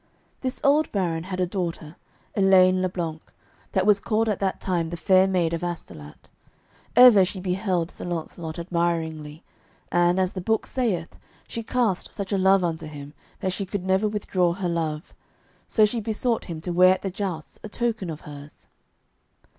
[0.39, 1.95] This old baron had a daughter,
[2.33, 3.21] Elaine le Blank,
[3.73, 6.27] that was called at that time the Fair Maid of Astolat.
[6.95, 9.43] Ever she beheld Sir Launcelot admiringly,
[9.91, 13.85] and, as the book saith, she cast such a love unto him that she could
[13.85, 15.13] never withdraw her love,
[15.67, 18.65] so she besought him to wear at the jousts a token of hers.